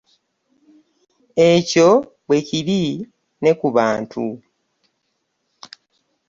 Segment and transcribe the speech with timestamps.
[1.49, 1.89] Ekyo
[2.27, 2.81] bwe kiri
[3.41, 4.25] ne ku bantu.